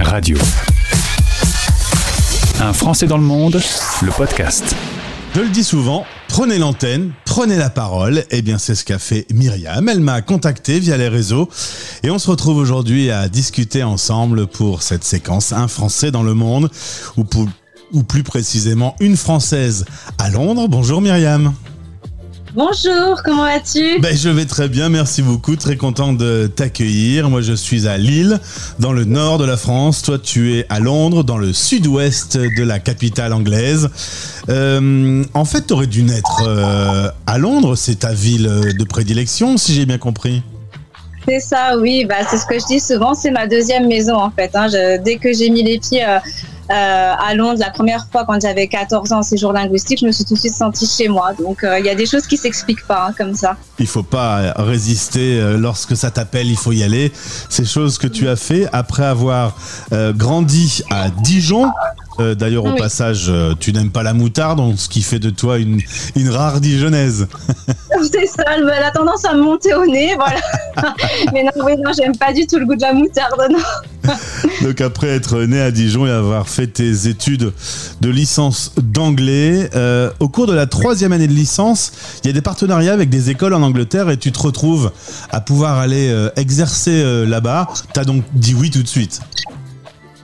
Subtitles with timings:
[0.00, 0.38] Radio.
[2.60, 3.60] Un Français dans le monde,
[4.00, 4.74] le podcast.
[5.34, 8.24] Je le dis souvent, prenez l'antenne, prenez la parole.
[8.30, 9.86] Eh bien, c'est ce qu'a fait Myriam.
[9.90, 11.50] Elle m'a contacté via les réseaux
[12.02, 16.32] et on se retrouve aujourd'hui à discuter ensemble pour cette séquence Un Français dans le
[16.32, 16.70] monde
[17.18, 17.48] ou, pour-
[17.92, 19.84] ou plus précisément une Française
[20.16, 20.68] à Londres.
[20.68, 21.52] Bonjour Myriam.
[22.54, 23.98] Bonjour, comment vas-tu?
[24.00, 25.56] Ben, je vais très bien, merci beaucoup.
[25.56, 27.28] Très content de t'accueillir.
[27.28, 28.38] Moi, je suis à Lille,
[28.78, 30.02] dans le nord de la France.
[30.02, 33.88] Toi, tu es à Londres, dans le sud-ouest de la capitale anglaise.
[34.50, 37.74] Euh, en fait, tu aurais dû naître euh, à Londres.
[37.74, 38.44] C'est ta ville
[38.78, 40.40] de prédilection, si j'ai bien compris.
[41.26, 44.30] C'est ça, oui, bah, c'est ce que je dis souvent, c'est ma deuxième maison en
[44.30, 44.50] fait.
[44.54, 44.68] hein.
[44.68, 46.18] Je- dès que j'ai mis les pieds euh,
[46.68, 50.24] à Londres la première fois quand j'avais 14 ans en séjour linguistique, je me suis
[50.24, 51.32] tout de suite sentie chez moi.
[51.38, 53.56] Donc euh, il y a des choses qui s'expliquent pas hein, comme ça.
[53.78, 57.12] Il faut pas résister euh, lorsque ça t'appelle, il faut y aller.
[57.48, 59.56] Ces choses que tu as fait après avoir
[59.92, 61.70] euh, grandi à Dijon.
[62.20, 62.78] Euh, D'ailleurs, au Oui.
[62.78, 65.80] passage, euh, tu n'aimes pas la moutarde, donc ce qui fait de toi une,
[66.16, 67.26] une rare Dijonnaise.
[68.12, 70.40] c'est ça, elle a tendance à me monter au nez, voilà.
[71.32, 73.58] Mais non, oui, non, j'aime pas du tout le goût de la moutarde, non.
[74.62, 77.52] Donc après être né à Dijon et avoir fait tes études
[78.00, 82.32] de licence d'anglais, euh, au cours de la troisième année de licence, il y a
[82.32, 84.90] des partenariats avec des écoles en Angleterre et tu te retrouves
[85.30, 87.68] à pouvoir aller euh, exercer euh, là-bas.
[87.92, 89.20] T'as donc dit oui tout de suite.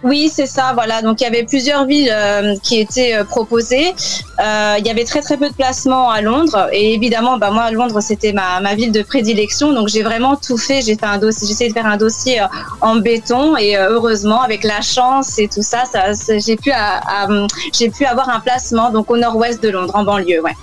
[0.03, 1.03] Oui, c'est ça, voilà.
[1.03, 3.95] Donc il y avait plusieurs villes euh, qui étaient euh, proposées.
[4.43, 7.71] Euh, il y avait très très peu de placements à Londres et évidemment, bah moi
[7.71, 9.75] Londres c'était ma, ma ville de prédilection.
[9.75, 10.81] Donc j'ai vraiment tout fait.
[10.81, 12.41] J'ai fait un dossier, j'ai essayé de faire un dossier
[12.81, 15.85] en béton et heureusement avec la chance et tout ça,
[16.39, 16.71] j'ai pu
[17.91, 20.55] pu avoir un placement donc au nord-ouest de Londres en banlieue, ouais.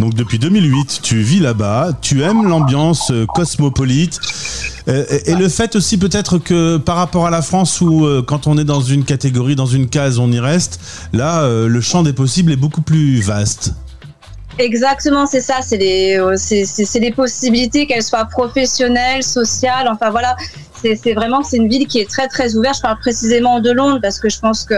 [0.00, 4.18] Donc depuis 2008, tu vis là-bas, tu aimes l'ambiance cosmopolite
[4.88, 8.46] euh, et, le fait aussi peut-être que par rapport à la France où euh, quand
[8.46, 10.78] on est dans une catégorie, dans une case, on y reste,
[11.12, 13.72] là euh, le champ des possibles est beaucoup plus vaste.
[14.58, 15.56] Exactement, c'est ça.
[15.62, 19.88] C'est les, c'est, les possibilités, qu'elles soient professionnelles, sociales.
[19.90, 20.36] Enfin voilà,
[20.80, 22.76] c'est, vraiment c'est une ville qui est très très ouverte.
[22.76, 24.74] Je parle précisément de Londres parce que je pense que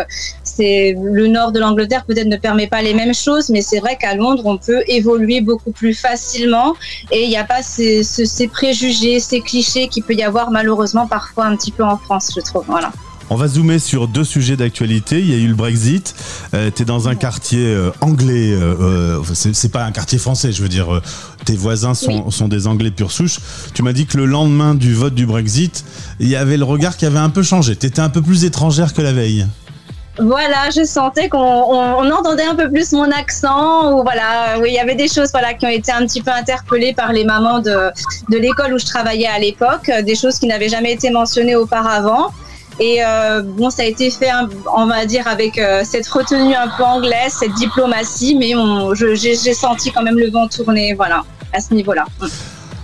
[0.56, 3.96] c'est le nord de l'Angleterre peut-être ne permet pas les mêmes choses, mais c'est vrai
[4.00, 6.74] qu'à Londres on peut évoluer beaucoup plus facilement
[7.12, 10.50] et il n'y a pas ces, ce- ces préjugés, ces clichés qu'il peut y avoir
[10.50, 12.64] malheureusement parfois un petit peu en France, je trouve.
[12.66, 12.90] Voilà.
[13.28, 15.18] On va zoomer sur deux sujets d'actualité.
[15.18, 16.14] Il y a eu le Brexit.
[16.54, 18.52] Euh, tu es dans un quartier euh, anglais.
[18.52, 20.94] euh, euh, c'est pas un quartier français, je veux dire.
[20.94, 21.02] euh,
[21.44, 23.38] tes voisins sont, sont des anglais pure souche.
[23.74, 25.84] Tu m'as dit que le lendemain du vote du Brexit,
[26.20, 27.74] il y avait le regard qui avait un peu changé.
[27.74, 29.44] Tu étais un peu plus étrangère que la veille.
[30.18, 33.92] Voilà, je sentais qu'on on, on entendait un peu plus mon accent.
[33.92, 36.30] Ou voilà, oui, il y avait des choses voilà qui ont été un petit peu
[36.30, 37.90] interpellées par les mamans de
[38.30, 41.56] de l'école où je travaillais à l'époque, euh, des choses qui n'avaient jamais été mentionnées
[41.56, 42.30] auparavant.
[42.78, 44.30] Et euh, bon, ça a été fait,
[44.76, 48.52] on va dire, avec euh, cette retenue un peu anglaise, cette diplomatie, mais
[49.14, 51.24] j'ai senti quand même le vent tourner, voilà,
[51.54, 52.04] à ce niveau-là.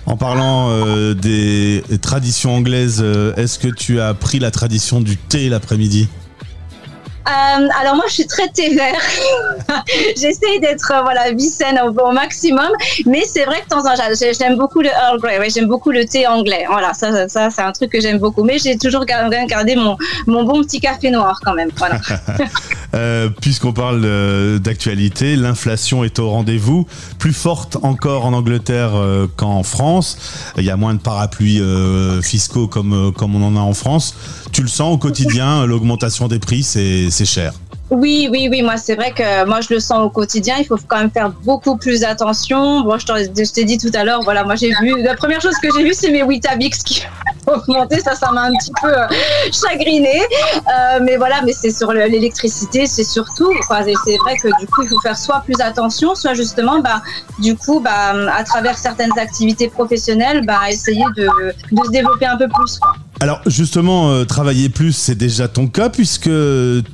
[0.05, 5.15] En parlant euh, des traditions anglaises, euh, est-ce que tu as appris la tradition du
[5.15, 6.09] thé l'après-midi?
[7.27, 8.99] Euh, alors moi, je suis très thé vert.
[10.17, 11.31] J'essaye d'être euh, voilà
[11.85, 12.69] au, maximum,
[13.05, 15.49] mais c'est vrai que de temps en temps, j'ai- j'aime beaucoup le Earl Grey.
[15.49, 16.65] J'aime beaucoup le thé anglais.
[16.67, 18.43] Voilà, ça, ça, c'est un truc que j'aime beaucoup.
[18.43, 19.97] Mais j'ai toujours gardé, gardé mon
[20.27, 21.69] mon bon petit café noir quand même.
[21.77, 21.95] Voilà.
[22.93, 26.85] Euh, Puisqu'on parle euh, d'actualité, l'inflation est au rendez-vous,
[27.19, 30.17] plus forte encore en Angleterre euh, qu'en France.
[30.57, 31.61] Il y a moins de parapluies
[32.21, 34.15] fiscaux comme, comme on en a en France.
[34.51, 37.53] Tu le sens au quotidien, l'augmentation des prix, c'est cher.
[37.91, 38.61] Oui, oui, oui.
[38.63, 40.55] Moi, c'est vrai que moi, je le sens au quotidien.
[40.59, 42.81] Il faut quand même faire beaucoup plus attention.
[42.81, 44.21] Bon, je t'ai dit tout à l'heure.
[44.23, 45.01] Voilà, moi, j'ai vu.
[45.03, 47.03] La première chose que j'ai vue, c'est mes Weetabix qui
[47.47, 47.99] ont augmenté.
[47.99, 49.05] Ça, ça m'a un petit peu euh,
[49.51, 50.21] chagriné.
[50.21, 53.51] Euh, mais voilà, mais c'est sur le- l'électricité, c'est surtout.
[53.51, 53.59] Et
[54.05, 57.01] c'est vrai que du coup, il faut faire soit plus attention, soit justement, bah,
[57.39, 61.27] du coup, bah, à travers certaines activités professionnelles, bah, essayer de,
[61.71, 62.79] de se développer un peu plus.
[62.79, 62.93] Quoi.
[63.23, 66.29] Alors justement, euh, travailler plus, c'est déjà ton cas puisque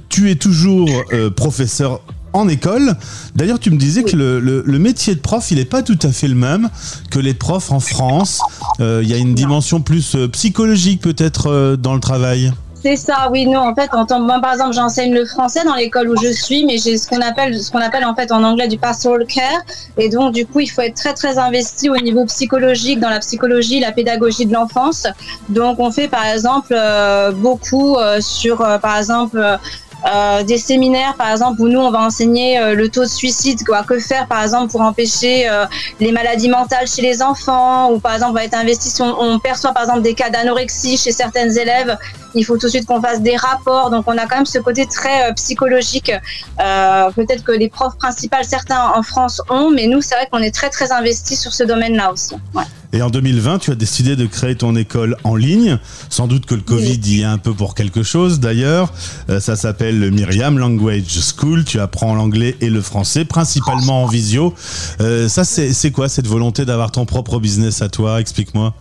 [0.10, 2.02] tu es toujours euh, professeur
[2.34, 2.96] en école.
[3.36, 5.98] D'ailleurs, tu me disais que le, le- le métier de prof, il n'est pas tout
[6.04, 6.70] à fait le même
[7.10, 8.42] que les profs en France.
[8.80, 12.52] Euh, Il y a une dimension plus psychologique peut-être dans le travail?
[12.82, 15.76] C'est ça, oui, non, en fait, en tant, moi, par exemple, j'enseigne le français dans
[15.76, 18.42] l'école où je suis, mais j'ai ce qu'on appelle, ce qu'on appelle, en fait, en
[18.42, 19.64] anglais du pastoral care.
[19.98, 23.20] Et donc, du coup, il faut être très, très investi au niveau psychologique, dans la
[23.20, 25.08] psychologie, la pédagogie de l'enfance.
[25.50, 29.60] Donc, on fait, par exemple, euh, beaucoup euh, sur, euh, par exemple,
[30.08, 33.64] euh, des séminaires, par exemple, où nous, on va enseigner euh, le taux de suicide,
[33.66, 35.66] quoi, que faire, par exemple, pour empêcher euh,
[36.00, 39.20] les maladies mentales chez les enfants, ou par exemple, on va être investi si on,
[39.20, 41.98] on perçoit, par exemple, des cas d'anorexie chez certaines élèves,
[42.36, 43.90] il faut tout de suite qu'on fasse des rapports.
[43.90, 46.12] Donc, on a quand même ce côté très euh, psychologique.
[46.60, 50.40] Euh, Peut-être que les profs principales, certains en France ont, mais nous, c'est vrai qu'on
[50.40, 52.36] est très, très investis sur ce domaine-là aussi.
[52.54, 52.64] Ouais.
[52.92, 55.78] Et en 2020, tu as décidé de créer ton école en ligne.
[56.10, 58.92] Sans doute que le Covid y est un peu pour quelque chose d'ailleurs.
[59.30, 61.66] Euh, ça s'appelle le Myriam Language School.
[61.66, 64.56] Tu apprends l'anglais et le français, principalement en visio.
[65.02, 68.20] Euh, ça, c'est c'est quoi cette volonté d'avoir ton propre business à toi?
[68.20, 68.74] Explique-moi.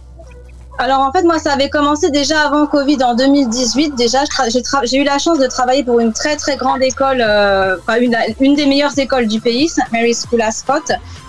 [0.81, 3.97] Alors en fait, moi, ça avait commencé déjà avant Covid en 2018.
[3.97, 4.21] Déjà,
[4.85, 8.55] j'ai eu la chance de travailler pour une très très grande école, euh, enfin une,
[8.55, 9.91] des meilleures écoles du pays, St.
[9.91, 10.75] Mary's School Ascot.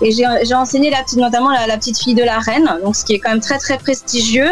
[0.02, 3.14] Et j'ai enseigné la petite, notamment la, petite fille de la reine, donc ce qui
[3.14, 4.50] est quand même très très prestigieux.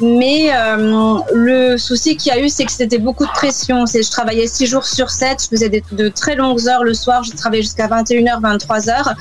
[0.00, 3.86] Mais euh, le souci qu'il y a eu, c'est que c'était beaucoup de pression.
[3.86, 7.24] Je travaillais six jours sur 7, je faisais des, de très longues heures le soir,
[7.24, 9.16] je travaillais jusqu'à 21h, 23h.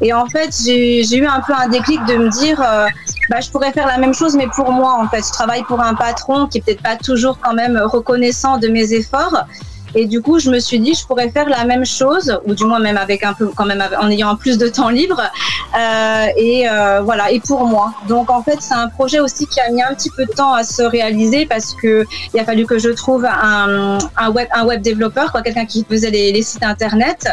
[0.00, 2.86] Et en fait, j'ai j'ai eu un peu un déclic de me dire, euh,
[3.28, 5.22] bah, je pourrais faire la même chose, mais pour moi, en fait.
[5.26, 8.92] Je travaille pour un patron qui est peut-être pas toujours quand même reconnaissant de mes
[8.92, 9.44] efforts.
[9.94, 12.64] Et du coup, je me suis dit, je pourrais faire la même chose, ou du
[12.64, 15.20] moins même avec un peu, quand même, en ayant plus de temps libre.
[15.78, 17.92] Euh, et euh, voilà, et pour moi.
[18.08, 20.54] Donc en fait, c'est un projet aussi qui a mis un petit peu de temps
[20.54, 24.64] à se réaliser parce que il a fallu que je trouve un, un web, un
[24.64, 27.28] web développeur, quoi, quelqu'un qui faisait les, les sites internet.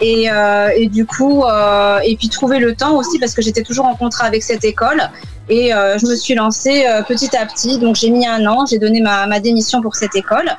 [0.00, 3.62] Et, euh, et du coup, euh, et puis trouver le temps aussi parce que j'étais
[3.62, 5.02] toujours en contrat avec cette école.
[5.48, 7.78] Et euh, je me suis lancée petit à petit.
[7.78, 10.50] Donc j'ai mis un an, j'ai donné ma, démission pour cette école.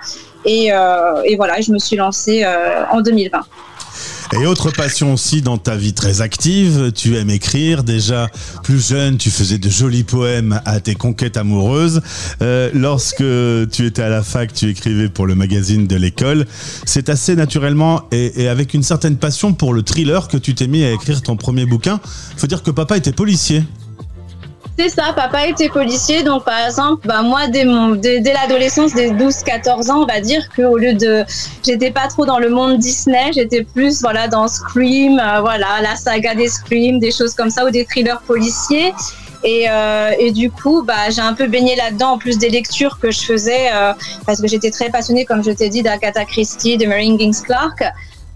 [0.46, 2.46] Et, et voilà, je me suis lancée
[2.92, 3.42] en 2020.
[4.34, 7.84] Et autre passion aussi dans ta vie très active, tu aimes écrire.
[7.84, 8.28] Déjà
[8.62, 12.02] plus jeune, tu faisais de jolis poèmes à tes conquêtes amoureuses.
[12.42, 13.24] Euh, lorsque
[13.72, 16.46] tu étais à la fac, tu écrivais pour le magazine de l'école.
[16.86, 20.68] C'est assez naturellement et, et avec une certaine passion pour le thriller que tu t'es
[20.68, 22.02] mis à écrire ton premier bouquin.
[22.36, 23.64] Faut dire que papa était policier.
[24.80, 28.94] C'est ça, papa était policier, donc par exemple, bah, moi, dès, mon, dès, dès l'adolescence,
[28.94, 31.24] des 12-14 ans, on va dire qu'au lieu de...
[31.66, 35.96] J'étais pas trop dans le monde Disney, j'étais plus voilà, dans Scream, euh, voilà, la
[35.96, 38.94] saga des Scream, des choses comme ça, ou des thrillers policiers.
[39.44, 43.00] Et, euh, et du coup, bah, j'ai un peu baigné là-dedans, en plus des lectures
[43.00, 43.94] que je faisais, euh,
[44.28, 47.84] parce que j'étais très passionnée, comme je t'ai dit, d'Agatha Christie, de Mary Higgins Clark.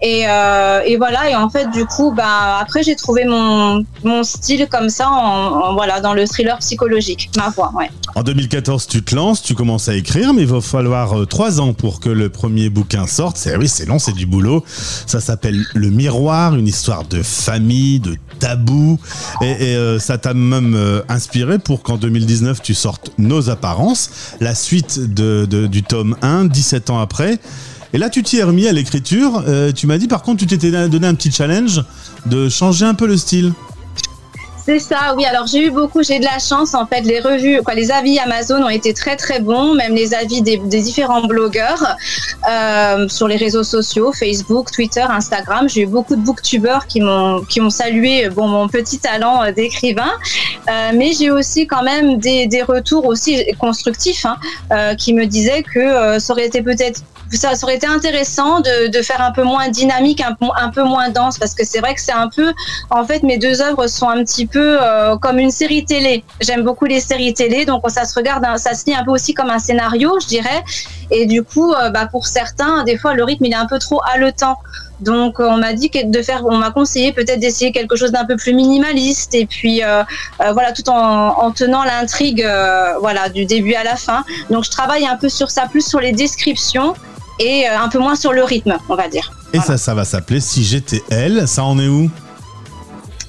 [0.04, 4.24] Et, euh, et voilà, et en fait, du coup, bah, après, j'ai trouvé mon, mon
[4.24, 7.88] style comme ça, en, voilà, dans le thriller psychologique, ma voix, ouais.
[8.16, 11.60] En 2014, tu te lances, tu commences à écrire, mais il va falloir euh, trois
[11.60, 13.36] ans pour que le premier bouquin sorte.
[13.36, 14.64] C'est oui, c'est long, c'est du boulot.
[14.66, 18.98] Ça s'appelle Le Miroir, une histoire de famille, de tabou,
[19.40, 24.10] et, et, euh, ça t'a même euh, inspiré pour qu'en 2019 tu sortes Nos apparences,
[24.40, 27.38] la suite de, de- du tome 1, 17 ans après.
[27.94, 29.44] Et là, tu t'y es remis à l'écriture.
[29.46, 31.82] Euh, tu m'as dit, par contre, tu t'étais donné un petit challenge
[32.26, 33.52] de changer un peu le style.
[34.64, 35.24] C'est ça, oui.
[35.24, 37.00] Alors j'ai eu beaucoup, j'ai de la chance en fait.
[37.00, 41.26] Les revues, les avis Amazon ont été très très bons, même les avis des, différents
[41.26, 41.96] blogueurs
[42.48, 45.68] euh, sur les réseaux sociaux, Facebook, Twitter, Instagram.
[45.68, 50.12] J'ai eu beaucoup de booktubeurs qui m'ont qui ont salué mon petit talent euh, d'écrivain,
[50.94, 56.20] mais j'ai aussi quand même des, des retours aussi constructifs hein, qui me disaient que
[56.20, 57.02] ça aurait été peut-être
[57.36, 61.54] ça, aurait été intéressant de, faire un peu moins dynamique, un, peu- moins dense, parce
[61.54, 62.52] que c'est vrai que c'est un peu,
[62.90, 66.24] en fait, mes deux œuvres sont un petit peu euh, comme une série télé.
[66.40, 69.10] J'aime beaucoup les séries télé, donc ça se regarde, un- ça se lit un peu
[69.10, 70.62] aussi comme un scénario, je dirais.
[71.10, 73.78] Et du coup, euh, bah, pour certains, des fois, le rythme il est un peu
[73.78, 74.58] trop haletant.
[75.00, 78.36] Donc, on m'a dit de faire, on m'a conseillé peut-être d'essayer quelque chose d'un peu
[78.36, 80.04] plus minimaliste, et puis euh,
[80.38, 82.46] voilà, tout en, en tenant l'intrigue,
[83.00, 84.24] voilà, du début à la fin.
[84.50, 86.94] Donc, je travaille un peu sur ça, plus sur les descriptions
[87.42, 89.32] et euh, un peu moins sur le rythme, on va dire.
[89.52, 89.66] Et Voilà.
[89.66, 91.46] ça, ça va s'appeler Si j'étais elle.
[91.48, 92.10] Ça en est où?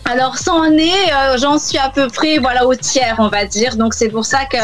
[0.06, 3.46] Alors, ça en est, euh, j'en suis à peu près voilà, au tiers, on va
[3.46, 3.78] dire.
[3.78, 4.58] Donc, c'est pour ça que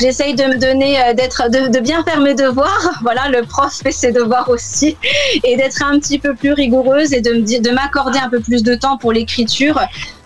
[0.00, 2.90] j'essaye de me donner, euh, d'être, de, de bien faire mes devoirs.
[3.02, 4.96] Voilà, le prof fait ses devoirs aussi.
[5.44, 8.62] Et d'être un petit peu plus rigoureuse et de, me de m'accorder un peu plus
[8.62, 9.78] de temps pour l'écriture,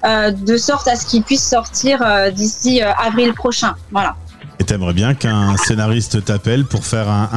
[0.05, 1.99] euh, de sorte à ce qu'il puisse sortir
[2.33, 3.75] d'ici avril prochain.
[3.91, 4.15] Voilà.
[4.61, 7.29] Et t'aimerais bien qu'un scénariste t'appelle pour faire un,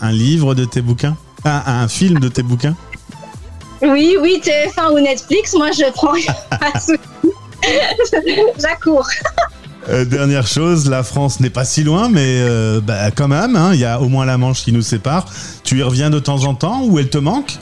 [0.00, 1.16] un- un livre de tes bouquins?
[1.44, 2.74] Un, un film de tes bouquins?
[3.82, 6.14] Oui, oui, TF1 ou Netflix, moi je prends.
[8.60, 9.06] J'accours.
[9.88, 13.70] Euh, Dernière chose, la France n'est pas si loin, mais euh, bah, quand même, hein,
[13.74, 15.24] il y a au moins la Manche qui nous sépare.
[15.64, 17.58] Tu y reviens de temps en temps ou elle te manque?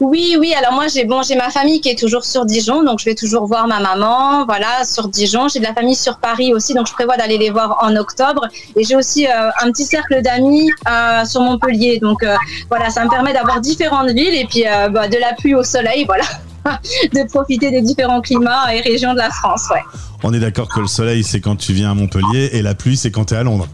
[0.00, 0.52] Oui, oui.
[0.54, 3.14] Alors moi, j'ai bon, j'ai ma famille qui est toujours sur Dijon, donc je vais
[3.14, 5.48] toujours voir ma maman, voilà, sur Dijon.
[5.48, 8.46] J'ai de la famille sur Paris aussi, donc je prévois d'aller les voir en octobre.
[8.76, 12.36] Et j'ai aussi euh, un petit cercle d'amis euh, sur Montpellier, donc euh,
[12.68, 16.04] voilà, ça me permet d'avoir différentes villes et puis bah, de la pluie au soleil,
[16.04, 16.24] voilà,
[17.14, 19.64] de profiter des différents climats et régions de la France.
[19.70, 19.80] Ouais.
[20.22, 22.96] On est d'accord que le soleil, c'est quand tu viens à Montpellier, et la pluie,
[22.96, 23.68] c'est quand tu es à Londres.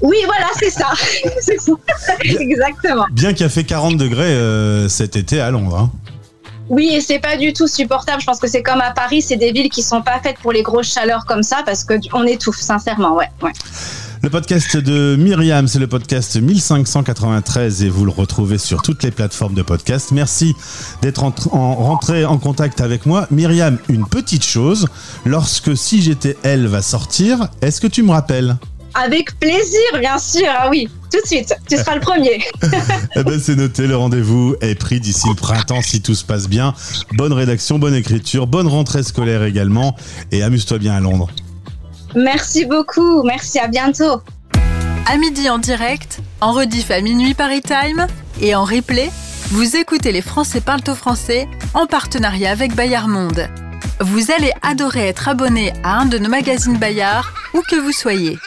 [0.00, 0.92] Oui, voilà, c'est ça.
[2.24, 3.04] Exactement.
[3.12, 5.76] Bien qu'il a fait 40 degrés euh, cet été à Londres.
[5.76, 5.90] Hein.
[6.68, 8.20] Oui, et c'est pas du tout supportable.
[8.20, 10.52] Je pense que c'est comme à Paris, c'est des villes qui sont pas faites pour
[10.52, 13.28] les grosses chaleurs comme ça parce que on étouffe, sincèrement, ouais.
[14.20, 19.12] Le podcast de Myriam, c'est le podcast 1593 et vous le retrouvez sur toutes les
[19.12, 20.10] plateformes de podcast.
[20.10, 20.56] Merci
[21.02, 23.28] d'être en, rentré en contact avec moi.
[23.30, 24.88] Myriam, une petite chose,
[25.24, 28.56] lorsque Si j'étais elle va sortir, est-ce que tu me rappelles?
[28.94, 30.46] Avec plaisir, bien sûr.
[30.48, 31.54] Ah oui, tout de suite.
[31.68, 32.40] Tu seras le premier.
[33.16, 33.86] eh ben, c'est noté.
[33.86, 36.74] Le rendez-vous est pris d'ici le printemps si tout se passe bien.
[37.12, 39.96] Bonne rédaction, bonne écriture, bonne rentrée scolaire également.
[40.32, 41.30] Et amuse-toi bien à Londres.
[42.14, 43.22] Merci beaucoup.
[43.22, 43.58] Merci.
[43.58, 44.22] À bientôt.
[45.06, 48.06] À midi en direct, en rediff à minuit Paris Time
[48.42, 49.10] et en replay,
[49.50, 53.48] vous écoutez les Français parlent au français en partenariat avec Bayard Monde.
[54.00, 58.38] Vous allez adorer être abonné à un de nos magazines Bayard, où que vous soyez.